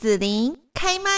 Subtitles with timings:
[0.00, 1.10] 子琳开麦。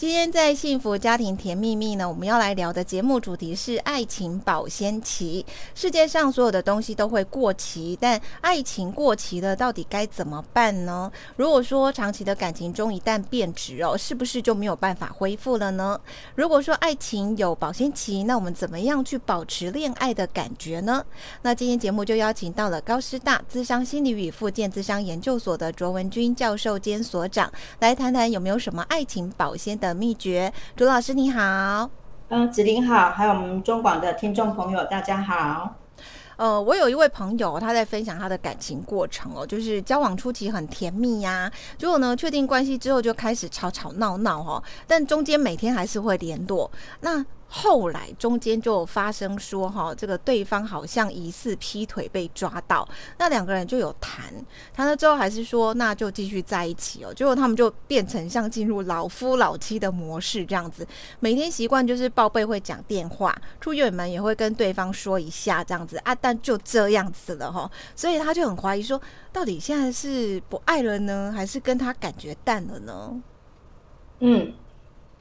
[0.00, 5.44] 今天在幸福家庭甜蜜蜜呢，我们要来聊的节目主题是爱情保鲜期。
[5.74, 11.12] 世界上所有的东西都会过期，但爱情过期了，到底该怎么办呢？
[11.36, 16.00] 如果说长期的感情中一旦变质哦，是不是就没有办法恢复了呢？
[16.34, 21.04] 如果说爱情有保鲜期，那我们怎么样去保持恋爱的感觉呢？
[21.42, 29.89] 那今天节目就邀请到了高师大资商心理与附件资商研究所的卓文君教授兼所长，来谈谈有没有什么爱情保鲜的。
[29.94, 31.90] 秘诀，朱老师你好，
[32.28, 35.76] 嗯，子玲好，还有我们中广的听众朋友大家好。
[36.36, 46.70] 呃，我有一位朋友，他在分享他的感情过程哦，就是交往初期很甜蜜呀，结果呢，确定关系之后就开始吵吵闹闹哦，但中间每天还是会联络。
[47.00, 47.22] 那
[47.52, 54.32] 后来中间就发生说哈，这个对方好像疑似劈腿被抓到，那两个人就有谈，
[54.72, 57.12] 谈了之后还是说那就继续在一起哦。
[57.12, 60.86] 结果他们就变成像进入老夫老妻的模式这样子，
[61.18, 69.00] 每天习惯就是报备会讲电话，出远门也会跟对方说一下这样子啊，但就这样子了哈，所以他就很怀疑说，
[69.32, 73.20] 到底现在是不爱了呢，还是跟他感觉淡了呢？
[74.20, 74.52] 嗯。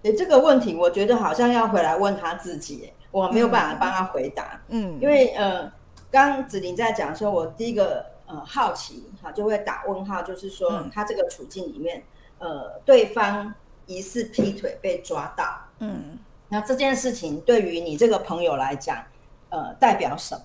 [0.03, 4.61] 诶，这个问题我觉得好像要回来问他自己，我没有办法帮他回答。
[4.69, 5.69] 嗯，因为呃，
[6.09, 12.01] 刚子玲在讲说，我第一个呃好奇哈，就会打问号，就是说他这个处境里面，
[12.37, 13.53] 呃，对方
[13.87, 15.45] 疑似劈腿被抓到，
[15.79, 19.03] 嗯，那这件事情对于你这个朋友来讲，
[19.49, 20.41] 呃，代表什么？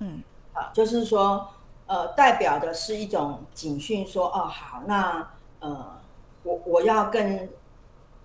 [0.00, 1.48] 嗯，啊，就是说，
[1.86, 5.26] 呃，代表的是一种警讯，说哦，好，那
[5.60, 5.98] 呃，
[6.42, 7.48] 我我要跟。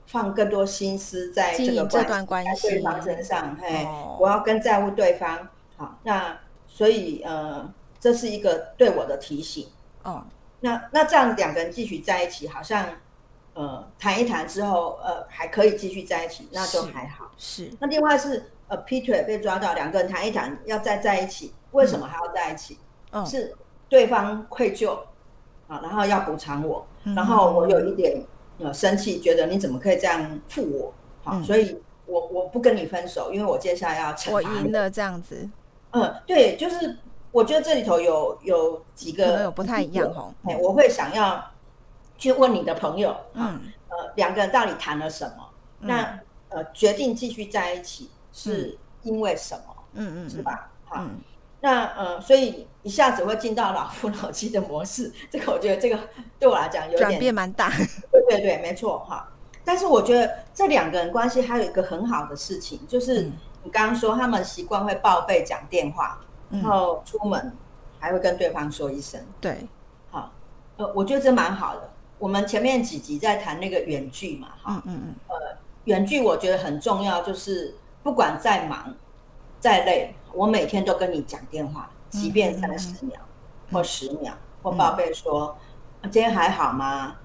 [0.10, 1.86] 放更多心思在这个
[2.26, 3.88] 关系对方身上，嘿，
[4.20, 6.36] 我要更在乎对方，好，那
[6.68, 9.68] 所以呃，这是一个对我的提醒，
[10.02, 10.26] 哦，
[10.62, 12.88] 那那这样两个人继续在一起，好像
[13.54, 17.70] 呃谈一谈之后，呃还可以继续在一起，那就还好，是。
[17.80, 22.80] 那另外是呃劈腿被抓到，两个人谈一谈要再在一起，为什么还要在一起？
[23.12, 23.24] 嗯。
[23.28, 23.56] 是
[23.88, 24.98] 对方愧疚
[25.68, 26.84] 啊，然后要补偿我，
[27.16, 28.20] 然后我有一点。
[28.60, 30.94] 呃，生气，觉得你怎么可以这样负我？
[31.24, 35.50] 好，所以我我不跟你分手，因为我接下来要惩罚我赢了这样子。
[35.92, 36.98] 嗯，对，就是
[37.32, 40.34] 我觉得这里头有有几个有不太一样哦。
[40.44, 41.44] 哎，我会想要
[42.18, 45.50] 去问你的朋友，嗯，呃，两个人到底谈了什么？
[45.80, 46.20] 那
[46.50, 49.64] 呃，决定继续在一起是因为什么？
[49.94, 50.70] 嗯嗯，是吧？
[50.86, 51.06] 好。
[51.62, 56.00] 那呃，所以一下子会进到老夫老妻的模式，这个我觉得这个
[56.40, 57.70] 对我来讲有点转变蛮大。
[58.30, 59.28] 对对对，没错哈。
[59.66, 63.24] 但是我觉得这两个人关系还有一个很好的事情，就是
[63.64, 66.20] 你刚刚说他们习惯会报备讲电话，
[66.50, 67.56] 然后出门
[68.00, 69.20] 还会跟对方说一声。
[69.40, 69.68] 对，
[70.10, 70.32] 好，
[70.78, 71.90] 呃，我觉得这蛮好的。
[72.18, 78.94] 我们前面几集在谈那个远距嘛，哈，嗯嗯，呃，远距我觉得很重要，就是不管再忙
[79.60, 80.16] 再累。
[80.34, 83.20] 我每天都跟你讲电话，即便三十秒
[83.72, 85.58] 或十秒，或报备说
[86.04, 87.16] 今天还好吗？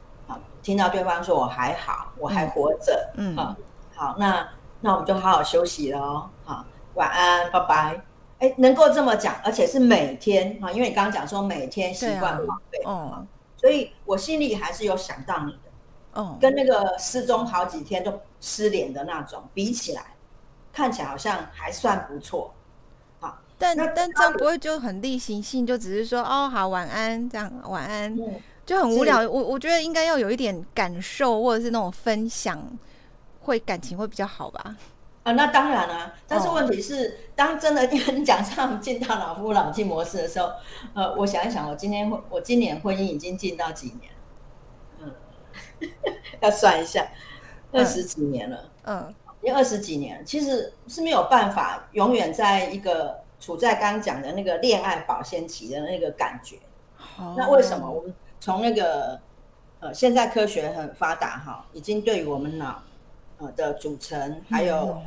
[0.64, 3.54] 好，听到对方说我还好，我还活着，嗯，好，
[3.94, 4.48] 好，那
[4.80, 6.64] 那我们就好好休息喽，好，
[6.94, 8.00] 晚安，拜拜。
[8.38, 13.25] 哎，能够这么讲，而且是每天啊，因为你刚刚讲说每天习惯报备，哦，
[13.56, 20.04] 所以我心里还是有想到你的，哦，跟那个失踪好几天都失联的那种比起来，
[20.72, 22.52] 看起来好像还算不错。
[23.56, 28.14] 但但这样不会就很例行性，就只是说哦好晚安这样晚安，
[28.64, 29.19] 就很无聊。
[29.20, 32.60] 我我觉得应该要有一点感受或者是那种分享，
[33.42, 34.76] 会感情会比较好吧？
[35.22, 36.14] 啊，那当然了。
[36.26, 40.50] 但是问题是，当真的跟你讲上进到老夫老妻模式的时候，
[40.94, 44.12] 呃，我想一想，我今天我今年婚姻已经进到几年？
[45.00, 45.91] 嗯，
[46.41, 47.06] 要算一下，
[47.72, 48.70] 二十几年了。
[48.84, 53.22] 嗯，已经二十几年，其实是没有办法永远在一个。
[53.41, 56.56] 处在刚刚讲的那个恋爱保鲜期的那个感觉，
[57.36, 58.14] 那为什么我们
[58.44, 59.19] 从那个
[59.81, 62.82] 呃，现在科学很发达哈，已经对于我们脑
[63.38, 64.99] 呃的组成，还有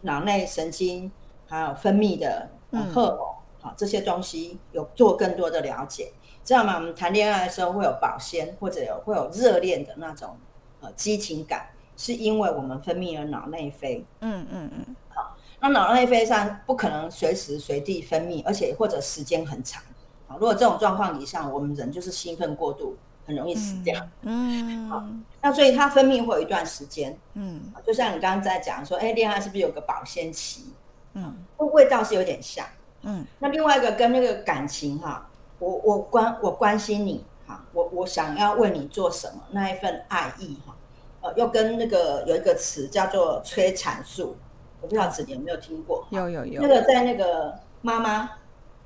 [0.00, 1.12] 脑内神经，
[1.46, 2.48] 还有分泌的
[2.90, 3.26] 荷尔蒙，
[3.60, 6.10] 好这些东西有做更多的了解，
[6.42, 6.76] 知道吗？
[6.76, 10.38] 我们谈恋爱的时候会有保鲜，或者有会有热恋的那种
[10.80, 11.68] 呃激情感，
[11.98, 14.02] 是因为我们分泌了脑内啡。
[14.20, 14.96] 嗯嗯嗯。
[15.10, 19.82] 好那脑内啡上不可能随时随地分泌，而且或者时间很长。
[20.30, 22.96] 好，如果这种状况底下，我们人就是兴奋过度，
[23.26, 24.00] 很容易死掉。
[24.22, 25.02] 嗯，好，
[25.42, 27.18] 那所以它分泌会有一段时间。
[27.34, 30.72] 嗯，就像你刚刚在讲说，哎，恋爱是不是有个保鲜期？
[31.14, 32.64] 嗯，味道是有点像。
[33.02, 35.28] 嗯，那另外一个跟那个感情哈，
[35.58, 40.76] 我我关我关心你，哈，我我想要为你做什么那一份爱意哈，
[41.22, 44.36] 呃，又跟那个有一个词叫做催产素，
[44.80, 46.06] 我不知道子你有没有听过？
[46.10, 46.62] 有有有。
[46.62, 48.30] 那个在那个妈妈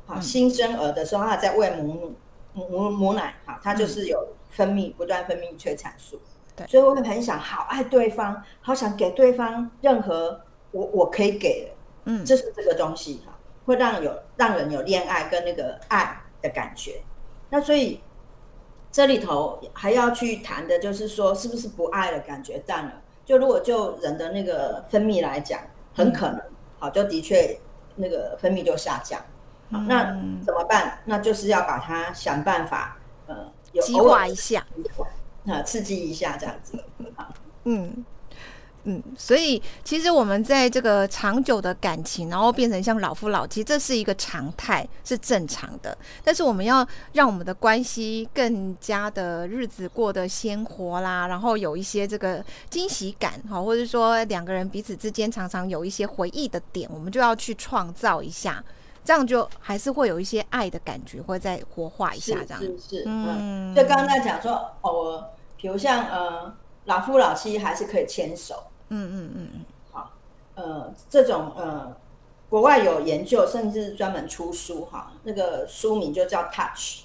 [0.07, 2.15] 好新生儿的时候，他在喂母乳
[2.53, 6.21] 母母母奶哈，他就是有分泌不断分泌催产素，
[6.55, 10.41] 对，所以我会很想好爱对方，好想给对方任何
[10.71, 11.71] 我我可以给的，
[12.05, 13.33] 嗯，这是这个东西哈。
[13.67, 17.03] 会让有让人有恋爱跟那个爱的感觉，
[17.49, 17.99] 那所以
[18.93, 22.93] 这里头还要去谈的就是说，是不是不爱的感觉淡了？
[23.25, 25.59] 就如果就人的那个分泌来讲，
[25.95, 26.43] 很可能
[26.79, 27.59] 好，就的确
[27.97, 29.19] 那个分泌就下降。
[29.71, 30.05] 那
[30.45, 30.99] 怎么办？
[31.05, 32.97] 那就是要把它想办法，
[33.27, 33.53] 呃，
[33.83, 34.65] 激化一下，
[35.47, 36.85] 啊， 刺激一下这样子，
[37.65, 38.05] 嗯。
[38.87, 45.97] 嗯，所以其实我们在这个长久的感情，然后变成像老夫老妻，这是一个常态，是正常的。
[46.23, 58.63] 但是我们要让我们的关系更加的日子过得鲜活啦，然后有一些这个惊喜感哈，或者说两个人彼此之间常常有一些回忆的点，我们就要去创造一下，
[59.05, 62.61] 这样就还是会有一些爱的感觉，会再活化一下这样。
[62.61, 63.75] 是是，嗯。
[63.75, 65.25] 就刚刚在讲说，偶尔，
[65.57, 66.55] 比如像呃
[66.87, 68.65] 老夫老妻还是可以牵手。
[68.89, 70.13] 嗯嗯嗯嗯，好，
[70.55, 71.97] 呃，这种呃，
[72.51, 77.05] 国外有研究，甚至专门出书哈，那个书名就叫 Touch，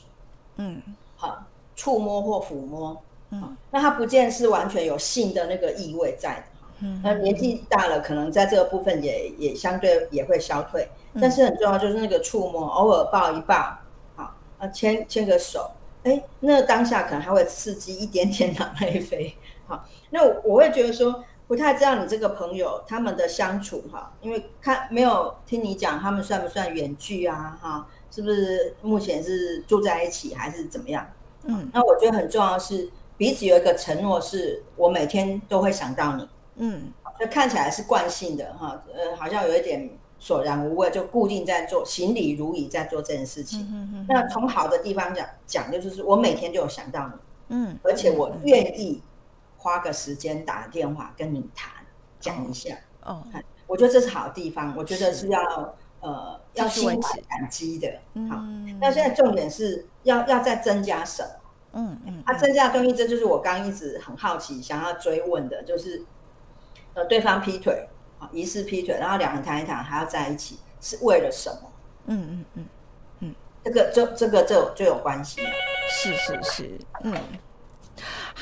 [0.57, 0.81] 嗯，
[1.15, 1.45] 好，
[1.77, 10.89] 触摸或抚摸，嗯，那它不见是完全有性的那个意味在的哈，嗯，那年纪大了，可能在这个部分也也相对也会消退，
[11.19, 13.77] 但是很重要就是那个触摸，偶尔抱一抱，
[14.15, 15.71] 好，啊，牵牵个手，
[16.03, 19.35] 哎，那当下可能还会刺激一点点脑内啡，
[19.67, 21.23] 好，那我会觉得说。
[21.49, 27.87] 不太知道你这个朋友他们的相处哈，因为看没有听你讲他们算不算远距啊哈？
[28.11, 31.03] 是不是目前是住在一起还是怎么样？
[31.45, 32.87] 嗯，那我觉得很重要是
[33.17, 36.29] 彼此有一个承诺，是我每天都会想到你。
[36.59, 39.89] 嗯，就看起来是惯性的哈，呃，好像有一点
[40.19, 43.61] 索然无味，就固定在做，行礼如仪在做这件事情。
[43.71, 47.13] 嗯嗯那从好的地方讲讲，就是我每天就有想到你。
[47.55, 49.01] 嗯，而且我愿意。
[49.61, 51.69] 花个时间打电话跟你谈，
[52.17, 52.73] 讲一下
[53.03, 53.21] 哦。
[53.67, 57.91] 我觉得这是好地方，我觉得是要呃要心怀感激的。
[58.29, 58.37] 好，
[58.79, 61.29] 那现在重点是要要再增加什么？
[61.73, 66.05] 嗯嗯，他增加的东西，这就是我刚一直很好奇想要追问的，就是
[66.93, 67.87] 呃对方劈腿
[68.19, 71.71] 啊，疑似劈腿，然后两人谈一谈还要在一起，是为了什么？
[72.07, 72.65] 嗯嗯嗯
[73.19, 75.41] 嗯，这个这这个就就有关系。
[75.89, 77.13] 是是是，嗯。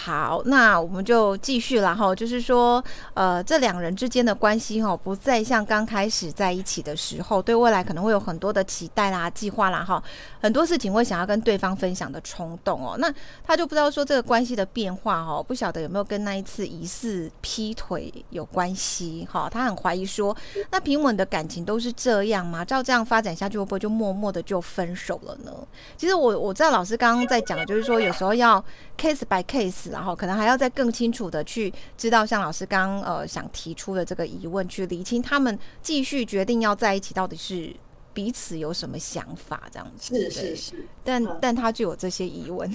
[0.08, 2.82] 好，那我们就继续了哈，就是说，
[3.14, 10.02] 呃，这两人之间的关系哈，不再像刚开始在一起的时候，对未来可能会有很多的期待啦、计划啦哈，
[10.42, 12.96] 很多事情会想要跟对方分享的冲动哦。
[13.00, 13.14] 那
[13.44, 19.50] 他就不知道说这个关系的变化哈，不晓得有没有跟那一次疑似劈腿有关系哈？
[19.52, 20.34] 他很怀疑说，
[20.72, 22.64] 那平稳的感情都是这样吗？
[22.64, 25.52] 照这样发展下去，会不会就默默的就分手了呢？
[25.98, 28.64] 其实我我知道老师刚刚在讲，就是说有时候要
[28.98, 29.97] case by case。
[29.98, 37.76] 然后可能还要再更清楚的去知道，像老师刚呃想提出的这个疑问，去理清他们继续决定要在一起，到底是
[38.14, 40.16] 彼此有什么想法这样子。
[40.16, 42.72] 是是是，但但他就有这些疑问，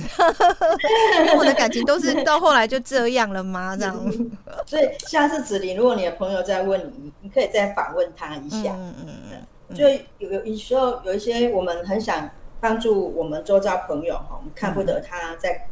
[1.39, 3.77] 我的感情都是 到后来就这样了吗？
[3.77, 3.97] 这样。
[4.67, 8.73] 所以下次子林，如果你的朋友再问你，你可以再反问他一下。
[8.75, 9.77] 嗯嗯嗯。
[9.77, 15.69] 就有有有时候有一些我们很想帮助我们周遭朋友哈，我们看不得他在。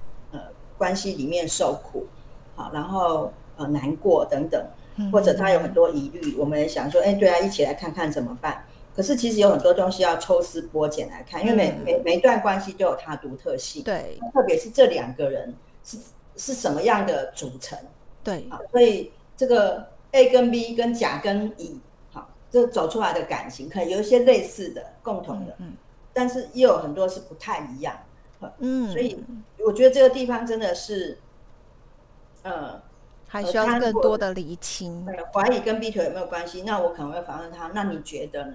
[0.81, 2.07] 关系里面受苦，
[2.57, 4.67] 好，然后呃难过等等，
[5.13, 8.65] 或者他有很多疑虑，我们也想说，哎，对啊，一起来看看怎么办？
[8.97, 15.99] 可是其实有很多东西要抽丝剥茧来看，因为每每每一段关系都有它独特性，对，特别是这两个人是
[16.37, 17.79] 是什么样的组成，
[18.25, 21.79] 对，好，所以这个 A 跟 B 跟甲跟乙，
[22.11, 25.75] 好，这走出来的感情可能有一些类似的、共同的，嗯，
[26.15, 27.95] 但是也有很多是不太一样。
[28.61, 29.23] 嗯，所以
[29.67, 31.19] 我觉得这个地方真的是，
[32.43, 32.81] 呃，
[33.29, 35.07] 还需要更多的厘清。
[35.35, 36.63] 怀疑跟劈腿有没有关系？
[36.63, 38.55] 那我可能会反问他：那你觉得呢？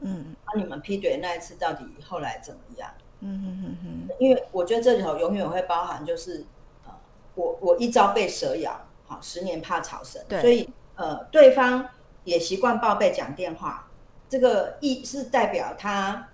[0.00, 2.90] 嗯，那你们劈腿那一次到底后来怎么样？
[3.20, 4.16] 嗯哼哼哼。
[4.18, 6.46] 因为我觉得这里头永远会包含，就是
[6.86, 6.92] 呃，
[7.34, 10.22] 我我一朝被蛇咬，好，十年怕草绳。
[10.40, 11.86] 所以呃，对方
[12.24, 13.90] 也习惯报备讲电话，
[14.26, 16.28] 这个意是代表他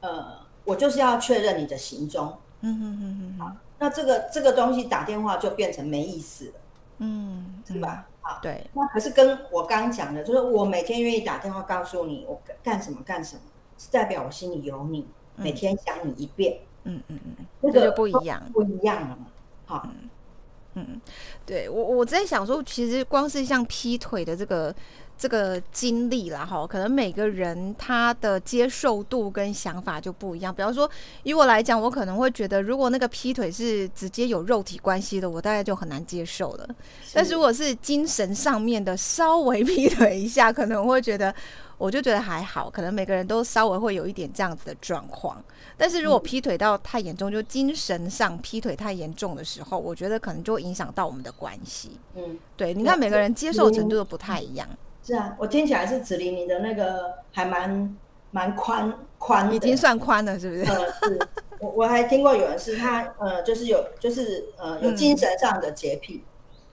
[0.00, 0.39] 呃。
[0.70, 6.52] 我就是要确认你的行踪，嗯嗯嗯嗯，好，那这个这个东西打电话就变成没意思了，
[6.98, 8.06] 嗯，是吧？
[8.20, 13.42] 好，对，那可是跟我刚刚讲的，就是我每天愿意打电话告诉你我干什么干什么，
[13.78, 18.40] 是代表我心里有你，每天想你一遍，嗯嗯嗯，那个就不一样。
[18.52, 19.26] 不一样了嘛。
[19.66, 19.88] 好，
[20.74, 21.00] 嗯，
[21.44, 24.72] 对我我在想说，其实光是像劈腿的这个
[25.20, 30.54] 这个经历啦，哈，可能每个人他的接受度跟想法就不一样。
[30.54, 30.90] 比方说，
[31.24, 36.66] 以我来讲，我可能会觉得，如果那个劈腿是直接有肉体关系的，我大概就很难接受了。
[37.12, 41.34] 但是如果是精神上面的，稍微劈腿一下，可能会觉得。
[41.76, 45.42] 我就觉得还好，可能每个人都稍微会有一点这样子的状况。
[45.78, 51.92] 但是如果劈腿到太严重，就精神上劈腿太严重的时候，我觉得可能就会影响到我们的关系。
[52.16, 54.68] 嗯，对，你看每个人接受程度都不太一样。
[55.02, 57.96] 是啊，我听起来是子琳，你的那个还蛮
[58.30, 60.64] 蛮宽宽，已经算宽了，是不是？
[60.70, 61.18] 呃，是
[61.58, 66.24] 我我还听过有人是他呃，就是有就是呃有精神上的洁癖。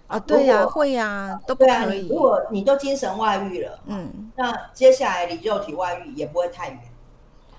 [0.08, 2.08] 啊，对呀，会呀，都不可以。
[2.08, 6.80] 如果你都精神外遇了，嗯，那接下来离肉体外遇也不会太远，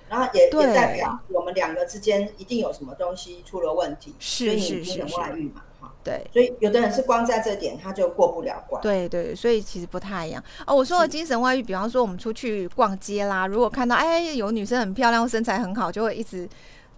[0.09, 6.27] 然后也也代表我们两个之间一定有什么东西出了问题，所以你精神外遇嘛，哈，对。
[6.33, 10.43] 所以有的人是光在这点他就过不了关，对对，所以其实不太一样。
[10.67, 16.49] 哦，我说的精神外遇，比方说我们出去逛街啦，如果看到哎有女生很漂亮，身材很好，就会一直。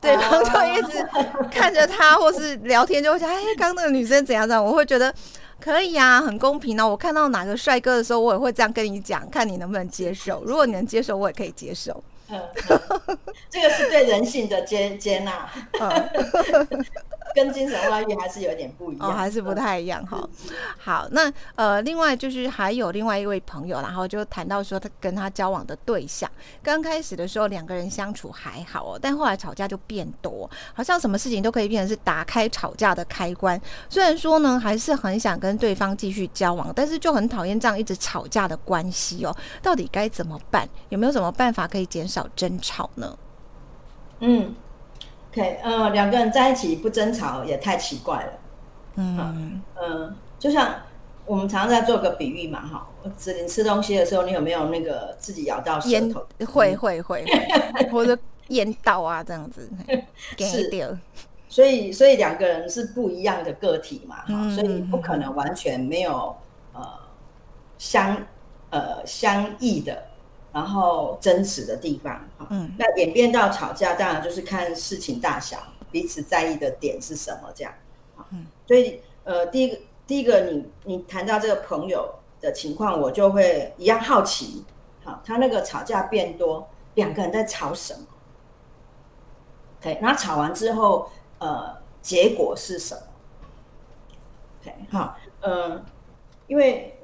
[0.03, 1.07] 对方就一直
[1.51, 4.65] 看着她，或是聊天，就会想：哎，刚那个女生怎样怎样？
[4.65, 5.15] 我会觉得
[5.61, 6.89] 可以啊，很公平啊。
[6.89, 10.43] 我看到哪个帅哥的时候，我也会这样跟你讲，看你能不能接受。
[10.47, 12.03] 如果你能接受，我也可以接受。
[12.31, 13.19] 嗯，
[13.51, 15.49] 这个是对人性的接接纳。
[17.33, 20.21] 跟精神外遇还是有点不一样，还是不太一样哈。
[20.77, 26.29] 好，那呃，另外就是还有另外一位朋友，然后就谈到说他跟他交往的对象，
[26.61, 33.61] 刚开始的时候两个人相处还好哦，但后来吵架就变多，好像什么事情都可以变成是打开吵架的开关。
[33.89, 39.37] 虽然说呢，还是很想跟对方继续交往，但是就很讨厌这样一直吵架的关系哦。
[39.63, 40.69] 到底该怎么办？
[40.89, 43.19] 有没有什么办法可以减少争吵呢？
[44.21, 44.55] 嗯。
[45.33, 48.33] OK，呃，两个人在一起不争吵也太奇怪了。
[48.97, 50.75] 嗯嗯，就像
[51.25, 56.27] 我们常常在做个比喻嘛，哈，子林吃东西的时候，你有没有那个自己咬到舌头？
[56.45, 57.25] 会会会，
[57.93, 59.71] 或者咽到啊这样子。
[60.37, 60.99] 是，
[61.49, 66.37] 所以所以两个人是不一样的个体嘛，哈，所以不可能完全没有
[66.73, 66.83] 呃
[67.79, 68.17] 相
[68.71, 70.10] 呃相异的。
[70.53, 75.59] 然后争执的地方，嗯，那演变到吵架，当然就是看事情大小，
[75.93, 77.73] 彼此在意的点是什么，这样，
[78.33, 79.79] 嗯，所以呃，第一个，
[80.09, 84.65] 第一个，你你谈到这个朋友的情况，我就会一样好奇，
[85.05, 88.01] 好，他那个吵架变多，两个人在吵什么
[89.81, 93.03] ？OK，那吵完之后，呃，结果是什么
[94.63, 95.85] ？OK，好，嗯，
[96.49, 96.99] 因为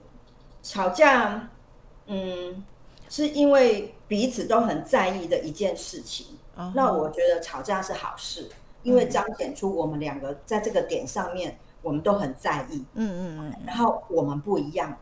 [0.64, 1.48] 吵架，
[2.06, 2.64] 嗯。
[3.08, 6.26] 是因为彼此都很在意的一件事情，
[6.74, 8.48] 那我觉得吵架是好事，
[8.82, 14.96] 因为彰显出我们两个在这个点上面我们都很在意，嗯嗯嗯，然后我们不一样，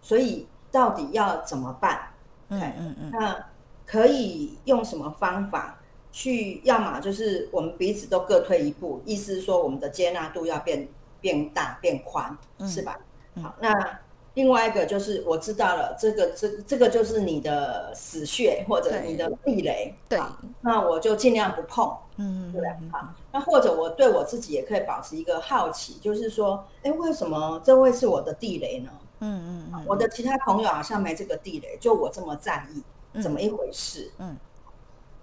[0.00, 2.00] 所以到底要怎么办？
[2.48, 3.46] 嗯嗯嗯，那
[3.86, 5.78] 可以用什么方法
[6.12, 6.60] 去？
[6.64, 10.88] 要么就是我们彼此都各退一步，意思是说我们的接纳度要变
[11.20, 12.36] 变大变宽，
[12.68, 12.98] 是吧？
[13.42, 13.98] 好，那。
[14.34, 20.20] 另外一个就是我知道了，这个这这个就是你的死穴或者你的地雷，对，
[20.60, 22.60] 那我就尽量不碰，嗯，对，
[22.90, 28.90] 好，那或者我对我自己也可以保持一个好奇，就是说，哎，为什么这会是我的地雷呢？
[29.20, 34.10] 嗯嗯，我的其他朋友好像没这个地雷，就我这么在意，怎么一回事？
[34.18, 34.36] 嗯，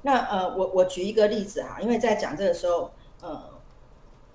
[0.04, 2.90] 那呃，我我举一个例子哈，因为在讲这个时候，
[3.20, 3.44] 呃，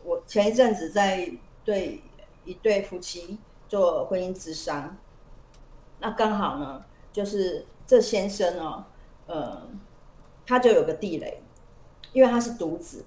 [0.04, 1.32] 我前一阵子在
[1.64, 2.02] 对
[2.44, 3.38] 一对夫妻。
[3.68, 4.96] 做婚姻之商，
[5.98, 8.84] 那刚好呢，就是这先生哦，
[9.26, 9.62] 呃，
[10.46, 11.42] 他就有个地雷，
[12.12, 13.04] 因为他是独子。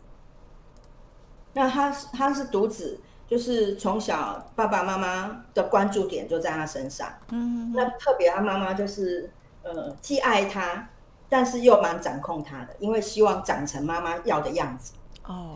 [1.53, 7.07] 那他他是独子，就是从小爸爸妈妈的关注点就在他身上。
[7.29, 7.71] 嗯。
[7.73, 9.31] 那特别他妈妈就是
[9.63, 10.89] 呃，既爱他，
[11.29, 14.93] 但是又蛮掌控他的，因为希望长成妈妈要的样子。
[15.23, 15.55] 哦。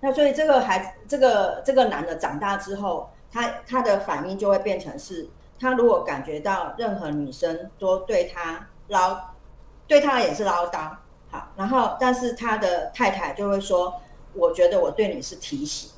[0.00, 3.08] 那所以这个孩子，这个这个男的长大之后。
[3.30, 5.28] 他他的反应就会变成是，
[5.60, 9.34] 他如果感觉到任何女生都对他唠，
[9.86, 10.96] 对他也是唠叨，
[11.30, 14.00] 好，然后但是他的太太就会说，
[14.34, 15.90] 我觉得我对你是提醒，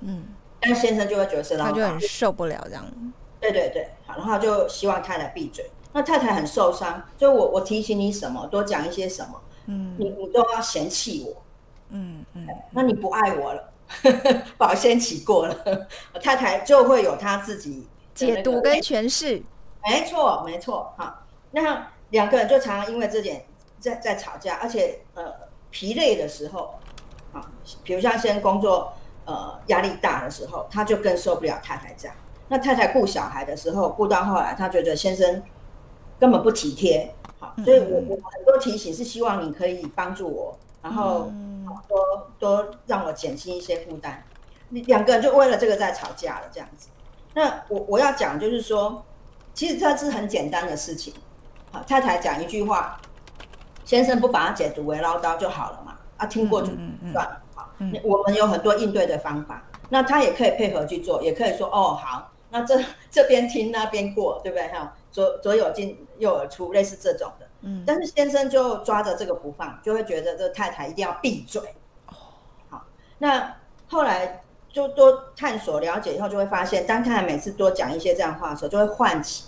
[0.00, 0.26] 嗯，
[0.60, 2.84] 但先生就会觉得是唠叨，他就很受不了这样，
[3.40, 11.42] 对对对，好，然后就希望太太闭嘴，那太太很受伤，就我我提醒你什么，多讲一些什么，嗯，你你都要嫌弃我，
[11.90, 13.72] 嗯嗯，那你不爱我了。
[14.58, 15.86] 保鲜期过了，
[16.22, 19.42] 太太就会有他自己解读跟诠释。
[19.84, 20.92] 没错，没错。
[20.96, 23.46] 好，那两个人就常常因为这点
[23.78, 25.32] 在在吵架，而且呃
[25.70, 26.74] 疲累的时候，
[27.32, 27.40] 啊，
[27.84, 28.92] 比如像现在工作
[29.24, 32.16] 呃压力大的时候，他就更受不了太太这样。
[32.48, 35.42] 那太太顾小孩的时候，顾到后来，他觉得先生
[36.18, 41.30] 根本不体贴，好，所以我我很多提醒是希望你可以帮助我，然后
[41.88, 44.24] 多多让我减轻一些负担。
[44.70, 46.88] 两个人就为了这个在吵架了，这样子。
[47.34, 49.04] 那我我要讲就是说，
[49.54, 51.14] 其实这是很简单的事情。
[51.70, 53.00] 好，太太讲一句话，
[53.84, 56.68] 先生不把它解读为唠叨就好了嘛，啊，听过就
[57.12, 57.42] 算了。
[57.54, 57.70] 好，
[58.02, 62.78] 我们有很多应对的方法，那他也可以配合去做，也可以说哦好，那这
[63.10, 64.68] 这边听那边过，对不对？
[64.68, 67.46] 哈，左左有进右耳出，类似这种的。
[67.62, 71.60] 嗯，但是先生就抓着这个不放，就会觉得这太太一定要闭嘴。
[72.06, 72.14] 哦，
[72.70, 72.84] 好，
[73.18, 73.56] 那
[73.88, 74.42] 后来。
[74.68, 79.44] 就多探索了解以后，就会发现，当太太每次多讲一些这样话的时候，就会唤起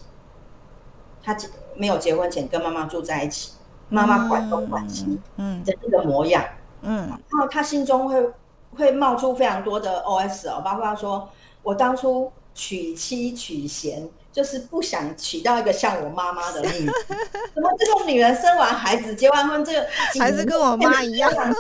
[1.23, 1.37] 他
[1.77, 3.53] 没有结婚前跟妈妈住在一起，
[3.91, 6.43] 妈妈管东管西，嗯，的那个模样，
[6.81, 8.33] 嗯，然后他心中会
[8.75, 11.29] 会冒出非常多的 OS 哦，包括说
[11.63, 16.93] 我当初娶妻娶贤，就是不想娶到一个像我妈妈的例子，
[17.55, 19.87] 怎么这种女人生完孩子结完婚，这个
[20.19, 21.53] 还是跟我妈一样，他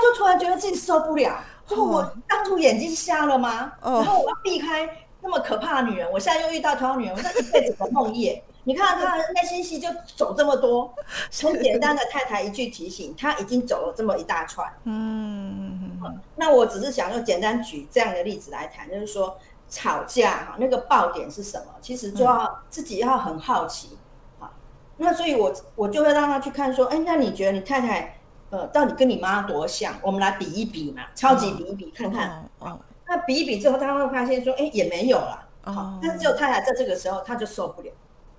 [0.00, 1.38] 就突然觉得自己受不了。
[1.68, 3.70] 说我当初眼睛瞎了吗？
[3.82, 4.88] 然后我要避开
[5.20, 8.40] 那么可怕的女人，我现在又遇到同样女人，我这一辈子的梦魇。
[8.64, 10.92] 你看他内心戏就走这么多，
[11.30, 14.66] 从简单的太太一句提醒，他已经走了这么一大串。
[14.84, 15.98] 嗯，
[16.36, 19.38] 那我只是想用简单举这样的例子来谈，就是说
[19.68, 21.74] 吵架哈，那个爆点是什么？
[21.80, 23.98] 其实就要自己要很好奇
[24.40, 24.50] 啊。
[24.96, 28.14] 那所以我我就会让他去看说，哎，那你觉得你太太？
[28.50, 29.94] 呃，到底跟你妈多像？
[30.00, 32.48] 我们来比一比嘛，超级比一比看看。
[32.60, 35.46] 哦，那比一比之后，他会发现说，哎，也没有了。
[35.64, 37.92] 哦，但是只有太太在这个时候，他就受不了。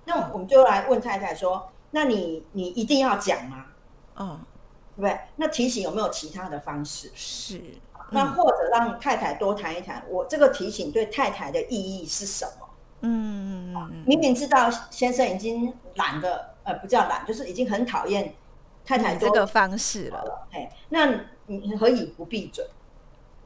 [0.06, 3.66] 那我们就来问太太说，那你你一定要讲吗？
[4.16, 4.40] 嗯，
[4.96, 5.20] 对不对？
[5.36, 7.12] 那提醒有没有其他的方式？
[7.14, 7.62] 是。
[8.10, 12.68] 那或者让太太多谈一谈，我这个提醒对太太的意义是什么？
[13.02, 14.04] 嗯嗯嗯。
[14.06, 18.34] 明明知道先生已经懒的，呃，不叫懒，就是已经很讨厌。
[18.82, 21.06] 太太这个方式了，哎，那
[21.46, 22.66] 你何以不闭嘴？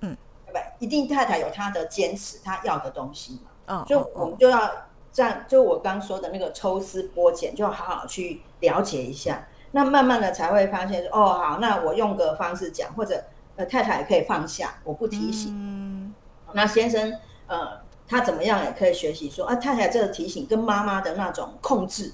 [0.01, 0.63] 嗯，对不对？
[0.79, 3.51] 一定太太有她的坚持，她要的东西嘛。
[3.67, 4.71] 嗯，就我们就要
[5.13, 9.47] 这样，就我刚说的那个抽丝剥茧，就好好去了解一下。
[9.73, 13.23] 那慢慢的才会发现说，哦，好，那我用个方式讲，或者
[13.57, 15.53] 呃，太太也可以放下，我不提醒。
[15.55, 16.15] 嗯，
[16.53, 17.13] 那先生
[17.47, 22.13] 呃，他怎么样也可以学习说，啊，太太这个提醒跟妈妈的那种控制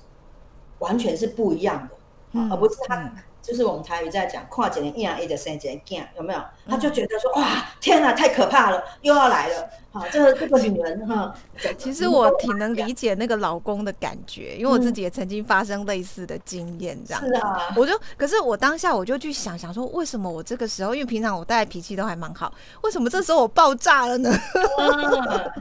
[0.79, 1.97] 完全是不一样的。
[2.49, 6.41] 而不是他，就是我们台语在讲跨几年一样一的生几件，有没有？
[6.69, 9.69] 他就觉得说哇，天哪，太可怕了，又要来了。
[9.93, 11.35] 好，这个这个女人哈，
[11.77, 17.27] 其实我挺能理解那个老公的感觉，因为我自己也曾经发生类似的经验，这样。
[17.27, 24.31] 是啊，我就可是我当下我就去想想说，为什么我这个时候，因为平常我大概脾气都还蛮好，为什么这时候我爆炸了呢？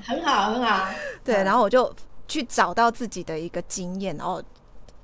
[0.06, 0.88] 很好，很好。
[1.24, 1.92] 对，然后我就
[2.28, 4.44] 去找到自己的一个经验，然后。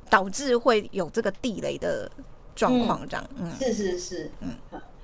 [0.08, 2.10] 导致会有这个地雷的
[2.56, 4.50] 状况，这样，嗯，是是是，嗯，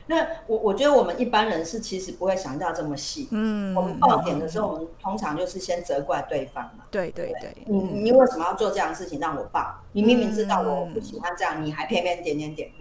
[0.08, 9.82] 那我我觉得我们一般人是其实不会想到这么细，嗯，我们爆点的时候，我们通常就是先责怪对方嘛，对对对，你你为什么要做这样的事情让我爆？
[9.92, 12.72] 你明明知道我不喜欢这样，你还偏偏点点点，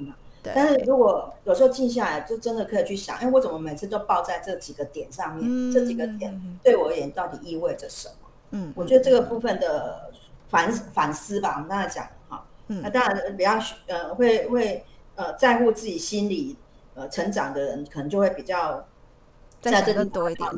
[0.43, 0.53] 对。
[0.55, 5.73] 但是如果有时候静下来，就真的可以去想，哎，我怎么每次都爆在这几个点上面？
[5.73, 8.15] 这几个点对我而言到底意味着什么？
[8.53, 10.09] 嗯，我觉得这个部分的。
[10.51, 12.05] 反反思吧，我们刚才讲
[12.77, 14.85] 哈，那当然比较呃会会
[15.17, 16.57] 呃在乎自己心理
[16.95, 18.87] 呃成长的人，可能就会比较
[19.61, 20.51] 在这里多一点，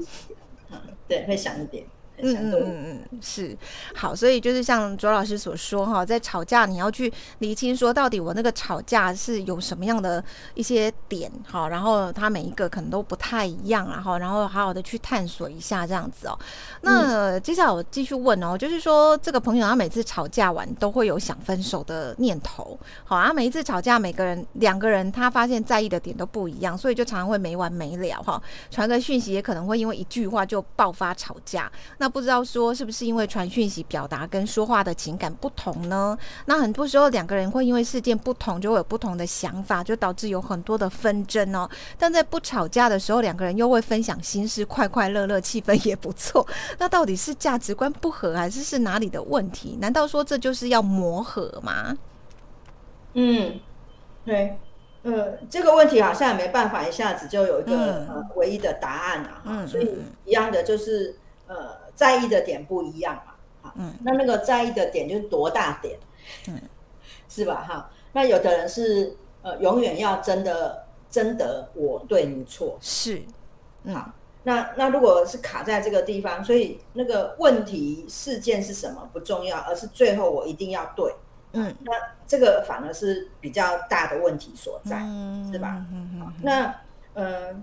[0.70, 1.85] 嗯，对，会想一点。
[2.22, 3.56] 嗯嗯嗯嗯，是
[3.94, 10.22] 好，所以就是像卓老师所说哈，在吵架你要去厘清说到底我那个吵架是有什么样的
[10.54, 16.38] 一些点哈，然后他每一个可能都不太一样，然后然后好好的去探索一下这样子哦。
[16.82, 32.12] 那接下来我继续问哦，就是说这个朋友他每次吵架完都会有想分手的念头，好啊，每一次吵架每个人两个人他发现在意的点都不一样，所以就常常会没完没了哈，传个讯息也可能会因为一句话就爆发吵架，那。
[32.12, 36.16] 不知道说是不是因为传讯息表达跟说话的情感不同呢？
[36.44, 41.68] 那很多时候两个人会因为事件不同，就会有不同的想法，就导致有很多的纷争哦。
[41.98, 46.46] 但在不吵架的时候，两个人又会分享心事，快快乐乐，气氛也不错。
[46.79, 49.79] 那到底是价值观不合，还是是哪里的问题？
[49.81, 51.96] 难道说这就是要磨合吗？
[53.14, 53.59] 嗯，
[54.25, 54.59] 对，
[55.03, 59.42] 呃，这个问题好像也没办法一下子就有一个呃唯一的答案啊。
[59.46, 59.90] 嗯，所以
[60.27, 61.81] 一样的就是呃。
[61.94, 65.98] 在意的点不一样嘛，好，那那个在意的点就是多大点，
[66.48, 66.61] 嗯，
[67.28, 67.64] 是吧？
[67.68, 72.76] 哈，那有的人是呃，永远要真的征得我对你错。
[72.81, 73.22] 是，
[73.92, 74.11] 好，
[74.44, 81.14] 那那如果是卡在这个地方，所以那个问题事件是什么不重要，而是最后我一定要对。
[81.55, 81.92] 嗯，那
[82.26, 84.98] 这个反而是比较大的问题所在，
[85.52, 85.85] 是吧？
[86.40, 86.74] 那
[87.12, 87.62] 嗯，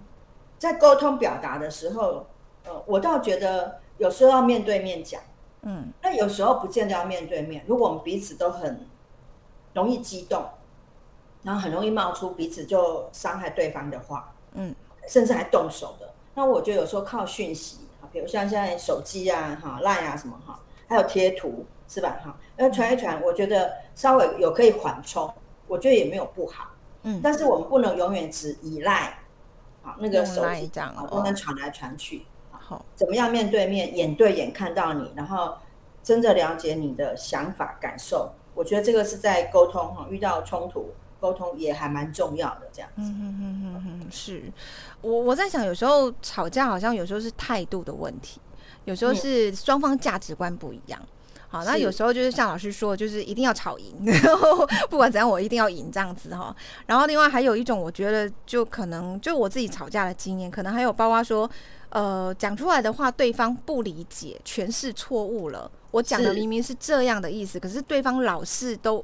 [0.59, 2.27] 在沟通表达的时候，
[2.65, 5.21] 呃，我倒觉得有时候要面对面讲，
[5.61, 7.63] 嗯，那有时候不见得要面对面。
[7.67, 8.87] 如果我们彼此都很
[9.73, 10.43] 容易激动，
[11.43, 14.73] 然后很容易冒出彼此就伤害对方的话，嗯，
[15.07, 21.65] 甚至还动手的，那我觉得有时候靠讯息啊，比如像现在手机啊、哈、赖啊什么哈，还有贴图。
[21.91, 22.19] 是吧？
[22.23, 25.27] 哈，那传一传，我觉得稍微有可以缓冲，
[25.65, 26.67] 我觉得也没有不好。
[27.01, 29.17] 嗯，但是我们不能永远只依赖，
[29.81, 32.27] 好那个手机啊，不能传来传去。
[32.69, 35.55] 好，怎么样面对面、眼对眼看到你，然后
[36.03, 38.31] 真的了解你的想法感受？
[38.53, 42.69] 我觉得这个是在沟通哈，遇到冲突沟通也还蛮重要的。
[42.71, 44.43] 这样子，嗯嗯嗯嗯嗯，是
[45.01, 48.39] 我我在想，有时候吵架好像有时候是态度的问题，
[48.85, 51.01] 有时候是双方价值观不一样。
[51.51, 56.55] 好，那有时候就是像老师说，就是一定要吵赢， 然后不管怎样，我一定要赢这样子哈。
[56.85, 61.49] 然后另外还有一种，我觉得就可能就我自己吵架的经验，可能还有包括说，
[61.89, 65.69] 呃，讲出来的话对方不理解，诠释错误了。
[65.91, 69.03] 我讲的明明是这样的意思，可是对方老是都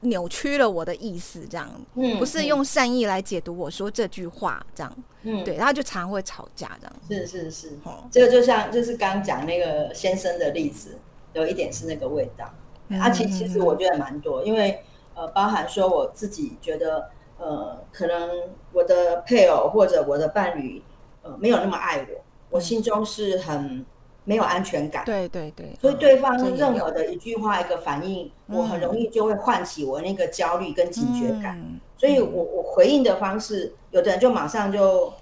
[0.00, 1.70] 扭曲了我的意思，这样，
[2.18, 6.96] 不是用善意来解读我说这句话，这样，嗯，对，他就常会吵架这样。
[7.08, 7.78] 是是是，
[8.10, 10.98] 这个就像就是刚讲那个先生的例子。
[11.34, 12.50] 有一点是那个味道，
[12.98, 14.82] 啊，其其实我觉得蛮多，因为
[15.14, 18.30] 呃，包含说我自己觉得，呃，可能
[18.72, 20.82] 我的配偶或者我的伴侣，
[21.28, 23.84] 呃，没有那么爱我，我心中是很
[24.24, 31.62] 没有安全感，对对对，所以对方任何的一句话一个反应，我很容易就会唤起我那个焦虑跟警觉感，
[31.96, 35.12] 所以我我回应的方式，有的人就马上就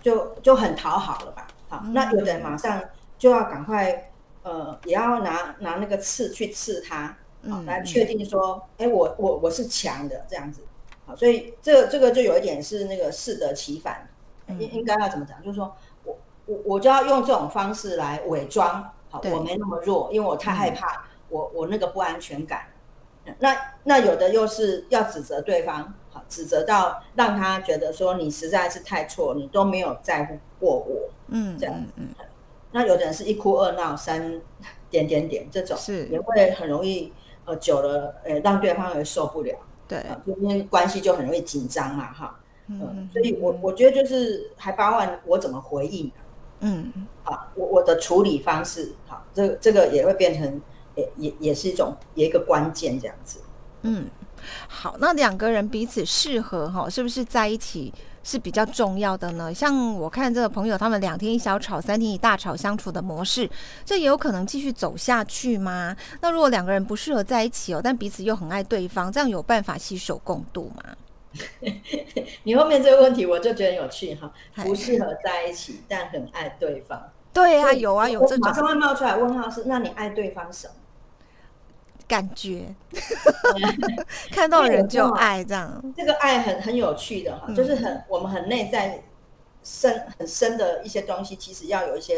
[0.00, 2.80] 就就很讨好了吧，好，那有的人马上
[3.18, 4.04] 就要赶快。
[4.44, 7.14] 呃，也要拿拿那个刺去刺他，
[7.50, 10.62] 好来确定说，哎，我我我是强的这样子，
[11.04, 14.08] 好，所以这个这个就有一点是那个适得其反，
[14.58, 15.40] 应应该要怎么讲？
[15.42, 22.68] 就是说我我我就要用这种方式来伪装，好，我没那么弱，因为我太害怕，我我那个不安全感。
[23.40, 32.08] 那那有的又是要指责对方，好，指责到让他觉得说你实在是太错，你都没有在乎过我，嗯，这样，嗯。
[32.72, 34.40] 那有的人是一哭二闹三
[34.88, 37.12] 点点点这种，是也会很容易
[37.44, 39.54] 呃久了，呃让对方也受不了，
[39.86, 42.37] 对，因为关系就很容易紧张嘛，哈，
[42.68, 46.10] 嗯，所以我我觉得就是还包含我怎么回应，
[46.60, 50.60] 嗯，好，我我的处理方式，好，这这个也会变成
[50.94, 53.40] 也也也是一种也一个关键这样子，
[53.82, 54.06] 嗯，
[54.68, 57.92] 好，那两个人彼此适合哈，是不是在一起？
[58.24, 59.54] 是比较重要的呢。
[59.54, 63.48] 像我看这个朋友，他们两天一小吵，三天一大吵相处的模式，
[63.86, 65.96] 这也有可能继续走下去吗？
[66.20, 70.82] 那如果两个人不适合在一起哦，但彼此又很爱对方，这样有办法携手共度吗？
[72.44, 77.10] 你后面这个问题我就觉得有趣哈，不适合在一起，但很爱对方。
[77.32, 78.40] 对啊，有啊，有这种。
[78.40, 80.74] 马上会冒出来问号是：那你爱对方什么？
[82.08, 82.74] 感觉
[84.32, 89.04] 看到人就爱这样，这个爱很很有趣的哈，就是很我们很内在
[89.62, 92.14] 深很深的一些东西，其实要有一些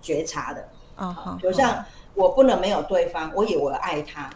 [0.00, 1.36] 觉察的啊。
[1.40, 4.30] 比如像我不能没有对方，我以为我爱他，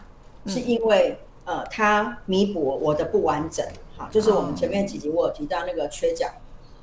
[0.47, 3.65] 是因为呃他弥补我的不完整，
[3.99, 6.27] 好，就是我们前面几集我有提到那个缺角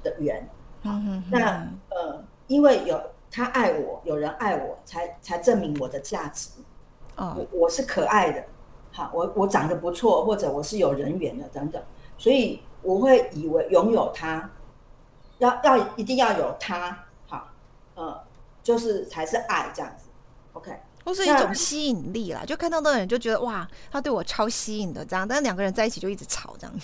[0.05, 0.49] 的缘，
[0.83, 3.01] 嗯那呃因为有
[3.31, 6.51] 他爱我，有人爱我，才才证明我的价值。
[7.17, 8.45] 我我是可爱的，
[8.93, 11.83] 好，我我长得不错，或者我是有人缘的等等，
[12.19, 14.51] 所以我会以为拥有他，
[15.39, 17.49] 要要一定要有他，好，
[17.95, 18.23] 呃，
[18.63, 20.09] 就是才是爱这样子
[20.53, 26.81] ，OK，都是一种吸引力啦，就看到那个人就觉得哇，他对我超吸引的这样，但是两个人在一起就一直吵这样，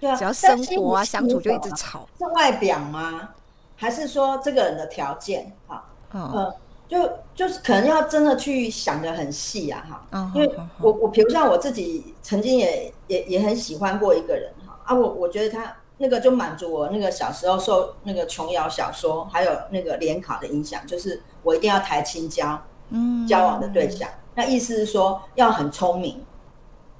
[0.00, 3.28] 对啊，只要生活啊相处就一直吵，是外表吗？
[3.76, 5.52] 还是说这个人的条件？
[5.66, 6.52] 好，嗯。
[6.90, 26.24] 就就是可能要真的去想的很细啊，哈，因为我我比如像我自己曾经也也也很喜欢过一个人哈，啊，我我觉得他那个就满足我那个小时候受那个琼瑶小说还有那个联考的影响，就是我一定要抬青交，嗯，交往的对象，那意思是说要很聪明，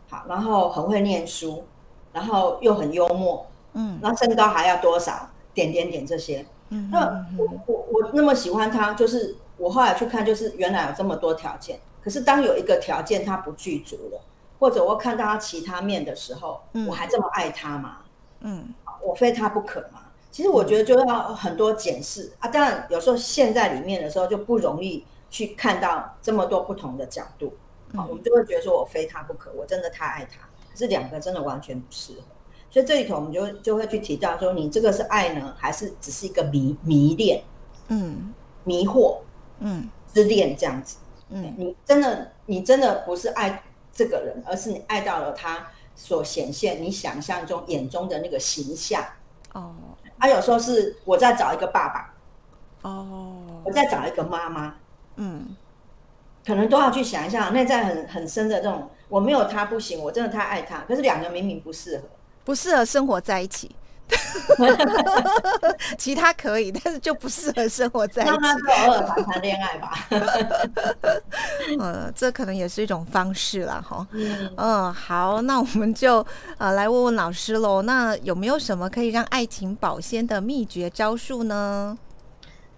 [0.09, 1.65] 好，然后很会念书，
[2.13, 5.31] 然后又很幽默，嗯，那身高还要多少？
[5.55, 9.37] 点点点这些，嗯，那我我我那么喜欢他，就是。
[9.61, 14.19] 我后来去看，就是原来有这么多条件，可是当有一个条件他不具足了，
[14.59, 17.99] 或者我看到他其他面的时候，我还这么爱他吗？
[18.41, 20.01] 嗯，我非他不可嘛。
[20.31, 22.49] 其实我觉得就要很多检视啊。
[22.49, 27.53] 当然有时候陷在里面的时候就不容易去看到这么多不同的角度。
[27.95, 30.49] 好，我们就会觉得说我非他不可，我真的太爱他。
[30.71, 32.21] 可是两个真的完全不适合。
[32.71, 37.43] 所以这里头我们就就会去提到说，你这个是爱呢，还是只是一个迷迷恋？
[37.89, 39.19] 嗯，迷惑，
[39.59, 40.99] 嗯，之恋这样子。
[41.31, 49.05] 嗯，你真的你真的不是爱这个人，而是你爱到了他所显现你想象中眼中的那个形象。
[49.53, 49.75] 哦，
[50.19, 52.15] 啊，有时候是我在找一个爸爸。
[52.83, 54.77] 哦，我在找一个妈妈。
[55.17, 55.57] 嗯，
[56.47, 62.05] 可能都要去想一下内在很很深的这种，我没有他不行，我真的太爱他，可是两个明明不适合。
[62.45, 63.71] 不适合生活在一起，
[65.99, 68.33] 其他可以，但是就不适合生活在一起。
[68.33, 69.93] 偶尔谈谈恋爱吧。
[71.79, 74.07] 呃，这可能也是一种方式啦，哈。
[74.57, 76.27] 嗯，好，那我们就
[76.59, 77.83] 呃来问问老师喽。
[77.83, 81.97] 那有没有什么可以让爱情保鲜的秘诀招数呢？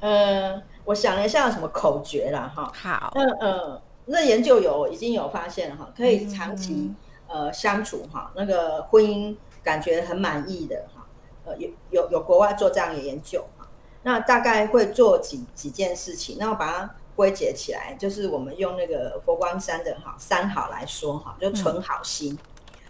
[0.00, 2.70] 呃，我想了一下，有什么口诀啦哈？
[2.74, 6.92] 好，嗯嗯，那研究有已经有发现了哈，可以长期
[7.26, 9.36] 呃相处哈，那个婚姻。
[9.64, 11.06] 感觉很满意的哈，
[11.44, 13.64] 呃，有有有国外做这样的研究哈，
[14.02, 22.36] 那大概会做几几件事情，那我把它归结起来，就是我们用那个佛光山的哈三好来说哈，就存好心，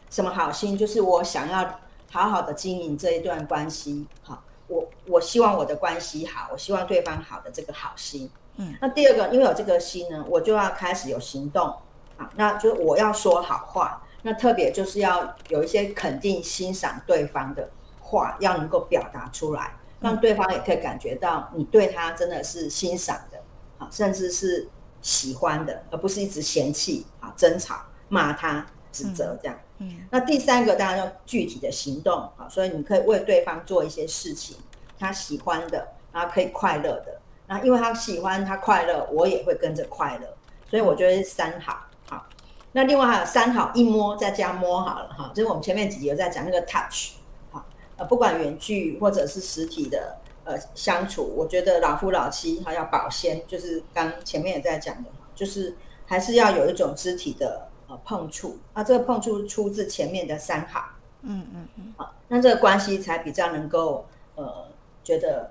[0.08, 0.78] 什么好心？
[0.78, 1.78] 就是我想要
[2.10, 11.68] 好好的经营这一段关系，哈，我我希望我的关系好，我希望对方好的这个好心，嗯，那第二个，因为有这个心呢，我就要开始有行动，
[12.16, 14.02] 啊，那就是我要说好话。
[14.24, 23.38] 那特别就是要有一些肯定、欣赏对方的话，要能够表达出来，让对方也可以感觉到你对他真的是欣赏的，
[23.78, 24.68] 啊，甚至是
[25.00, 29.58] 喜欢的，而不是一直嫌弃、啊争吵、骂他、指责这样。
[29.78, 30.06] 嗯。
[30.08, 34.56] 那第三个当然要具体的行动，啊，所以你可以为对方做一些事情，
[35.00, 37.20] 他喜欢的，然后可以快乐的，
[37.52, 40.26] 那因为他喜欢他快乐，我也会跟着快乐，
[40.66, 42.26] 所以我觉得三好好。
[42.72, 47.16] 那另外还有三好一摸再加摸好了哈，就是我们前面几集有在讲那个 touch，
[47.50, 47.62] 好，
[47.98, 60.82] 呃，不管远距或者是实体的呃相处，我觉得老夫老妻哈要保鲜，就是刚前面也在讲的，就是还是要有一种肢体的呃碰触，啊，这个碰触出自前面的三好，
[61.20, 64.66] 嗯嗯嗯，好，那这个关系才比较能够呃
[65.04, 65.50] 觉得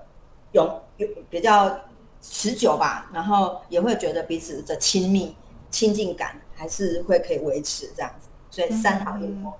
[0.50, 1.78] 有有比较
[2.22, 5.36] 持久吧，然后也会觉得彼此的亲密
[5.70, 6.40] 亲近感。
[6.54, 9.52] 还是会可以维持这样子，所以三好一摸，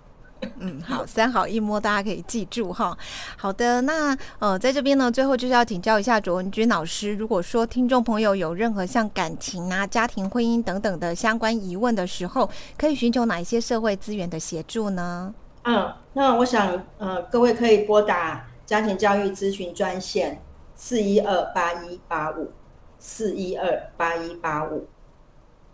[0.59, 2.97] 嗯，好，三好一摸，大家可以记住哈。
[3.37, 12.49] 好的，那呃，在这边呢，最后就是要请教一下卓文君老师，如果说听众朋友有任何像感情啊、家庭、婚姻等等的相关疑问的时候，
[12.79, 15.35] 可以寻求哪一些社会资源的协助呢？
[15.65, 20.41] 嗯，那我想呃，各位可以拨打家庭教育咨询专线
[20.85, 22.51] 四一二八一八五
[22.99, 24.89] 四一二八一八五。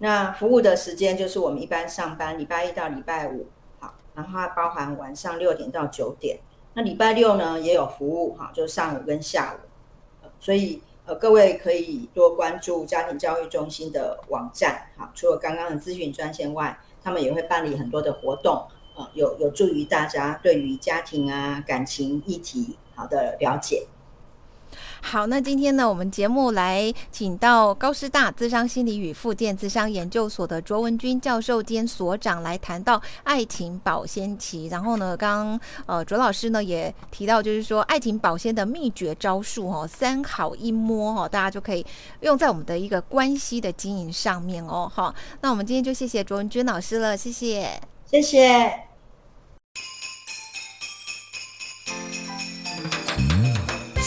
[0.01, 3.47] 那服务的时间就是我们一般上班礼拜一到礼拜五，
[3.81, 6.41] 好，然后它包含晚上六点到九点。
[6.75, 10.27] 那礼拜六呢也有服务，哈，就上午跟下午。
[10.39, 18.63] 所以呃，各位可以多关注家庭教育中心的网站，好，除了刚刚的咨询专线外，他们也会办理很多的活动，
[18.95, 23.87] 呃，有有助于大家对于家庭啊感情议题好的了解。
[25.01, 34.67] 好，那今天呢，我们节目来请到高师大资商心理与附件资商研究所的卓文君教授兼所长来谈到爱情保鲜期。
[34.67, 41.85] 然后呢，刚呃卓老师呢也提到，就是说爱情保鲜的秘诀招数哦，三好一摸哦，大家就可以
[42.21, 44.91] 用在我们的一个关系的经营上面哦。
[44.93, 48.85] 好，那我们今天就谢谢卓文君老师了，谢谢，谢谢。